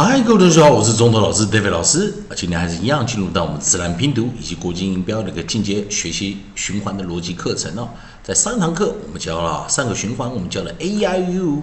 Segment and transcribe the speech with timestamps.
[0.00, 2.30] 嗨，各位同学好，我是中头老师 David 老师啊。
[2.36, 7.88] 今天还是一样进入到我们自然拼读以及国际音标的一个进阶学习循环的逻辑课程哦。
[8.22, 11.60] 在上堂课我们教了上个循环，我们教了 a i u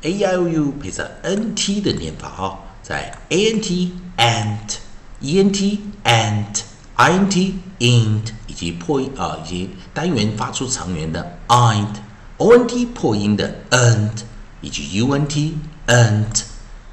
[0.00, 4.76] a i u 配上 n t 的念法啊，在 a n t ant
[5.20, 6.60] e n t ant
[6.94, 11.96] i n t int 以及破音啊以及单元发出长元的 int
[12.38, 14.22] o n t 破音的 ant
[14.62, 16.44] 以及 u n t ant。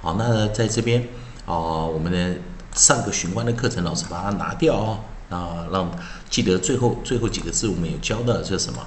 [0.02, 1.08] 好，那在这边
[1.46, 1.54] 啊，
[1.86, 2.36] 我们的
[2.74, 5.92] 上个循环的课程，老师把它拿掉哦，啊，让
[6.30, 8.80] 记得最后最后几个字我们有教的是什么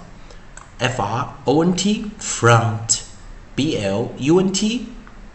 [0.78, 4.88] ？F R O N T front，B L U N T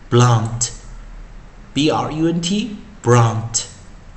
[0.09, 3.63] blunt，B R U N T brunt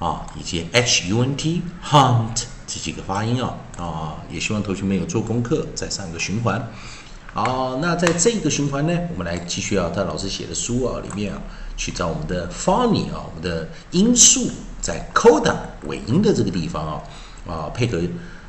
[0.01, 6.69] 啊，以及 H U N T hunt 这几个发音啊啊，也希望同学们有做功课，再上个循环。
[7.35, 11.41] 好，那在这个循环呢，我们来继续啊，在老师写的书啊里面啊，
[11.79, 14.51] 去找我们的 phony 啊，我们的音素
[14.83, 15.55] 在 coda
[15.87, 17.03] 尾音的这个地方啊
[17.49, 17.99] 啊，配合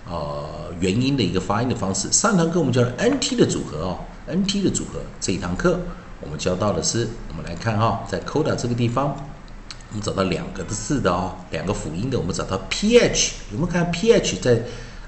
[0.05, 0.45] 呃
[0.81, 2.11] 元音的一个发音的方式。
[2.11, 4.99] 上堂课我们教了 NT 的组合哦，NT 的组合。
[5.21, 5.79] 这一堂课
[6.19, 9.15] 我们教到的是，我们来看哈，在 coda 这个地方，
[9.91, 14.61] 我们找到两个的字的哦，两个辅音的，我们找到 ph，有没有看 ph 在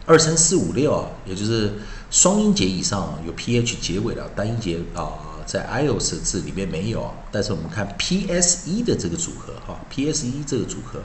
[0.05, 1.73] 二三四五六啊，也就是。
[2.11, 5.11] 双音节以上有 ph 结尾的单音节啊，
[5.45, 7.11] 在 ios 字里面没有。
[7.29, 11.01] 但是我们看 pse 的这个组合哈，pse 这个组合。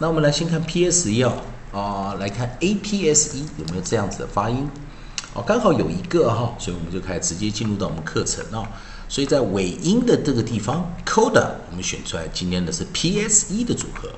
[0.00, 1.34] 那我们来先看 pse 啊，
[1.72, 4.68] 啊，来看 apse 有没有这样子的发音？
[5.34, 8.66] 哦，刚好有一个哈，所以我们就开始直接进入到我们课程啊。
[9.08, 14.08] 所以在尾音的这个地方，coda 我们选出来今天的是 pse 的组合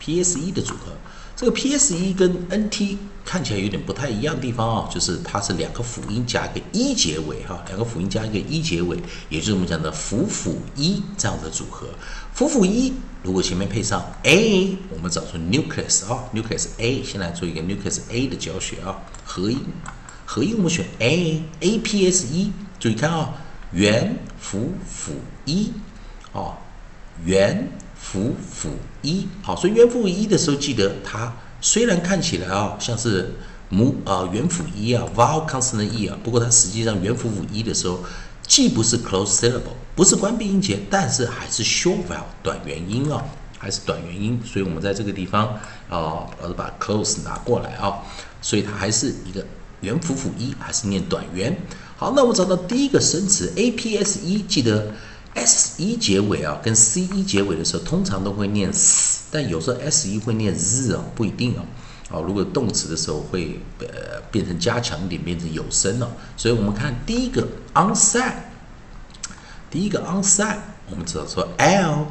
[0.00, 0.92] ，pse 的组合。
[1.40, 8.98] 这个 P S 一跟 N T 看起来有点不太一样的地方啊，就是它是两个辅音加一个一结尾哈，两个辅音加一个一结尾，
[9.30, 11.86] 也就是我们讲的辅辅一这样的组合。
[12.34, 19.64] 辅辅一如果前面配上 A，我们找出 nucleus 啊，nucleus A，先来做一个 nucleus A 的教学啊，合音，
[20.26, 23.32] 合音我们选 A，A P S E，注意看啊，
[23.72, 25.14] 元辅辅
[25.46, 25.72] 一，
[26.32, 26.58] 哦，
[27.24, 27.66] 元。
[28.02, 28.70] 辅辅
[29.02, 33.34] 一，好，所以元辅一的时候，记得它虽然看起来啊像是
[33.68, 38.00] 母啊元辅一啊 vowel consonant e 啊，不过它实际上元辅辅一的时候，
[38.46, 43.22] 既不是 close syllable，不是关闭音节，但是还是 short vowel 短元音啊，
[43.58, 45.46] 还是短元音，所以我们在这个地方
[45.88, 47.98] 啊，老师把 close 拿过来啊，
[48.40, 49.46] 所以它还是一个
[49.82, 51.56] 元辅辅一，还是念短元。
[51.96, 54.92] 好，那我们找到第一个生词 a p s e，记得。
[55.32, 61.64] s 一结尾啊，跟 c 一结尾的时候，通常都会念 s，但有时候 s 一会念 z 啊，不一定啊。
[62.10, 66.10] 哦，如果动词的时候会呃变成加强点，变成有声了。
[66.36, 68.32] 所以我们看第一个 onside，
[69.70, 70.56] 第一个 onside，
[70.90, 72.08] 我们知道说 l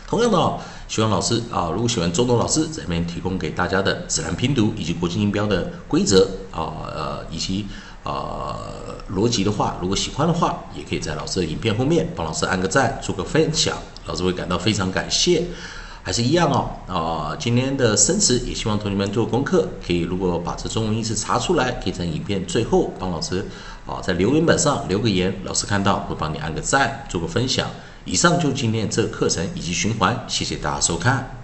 [0.07, 0.59] 同样的哦，
[0.91, 7.65] 希望老师啊，如果喜欢周董老师这边提供给大家的自然拼读以及国际音标的规则啊，呃，以及
[8.03, 8.53] 呃
[9.15, 15.45] 逻辑的话，如果喜欢的话，也可以在老师的影片后面帮老师按个赞，做个分享，老师会感到非常感谢。
[16.03, 23.47] 还是一样哦，啊，今天的生词也希望同学们做功课，可以如果把这中文意思查出来，可以在影片最后帮老师
[23.95, 27.69] 啊在留言板上留个言，老师看到会帮你按个赞，做个分享。
[28.05, 31.40] 以上就今天这课程以及循环，谢谢大家收看。